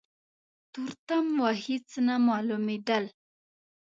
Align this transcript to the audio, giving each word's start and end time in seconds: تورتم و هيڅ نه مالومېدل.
تورتم 0.73 1.25
و 1.43 1.45
هيڅ 1.63 1.89
نه 2.07 2.15
مالومېدل. 2.27 3.05